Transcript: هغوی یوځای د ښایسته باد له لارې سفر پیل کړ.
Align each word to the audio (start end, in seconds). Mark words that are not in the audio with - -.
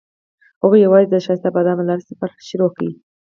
هغوی 0.61 0.79
یوځای 0.85 1.05
د 1.07 1.15
ښایسته 1.25 1.49
باد 1.53 1.67
له 1.79 1.83
لارې 1.89 2.07
سفر 2.09 2.29
پیل 2.45 2.61
کړ. 2.75 2.87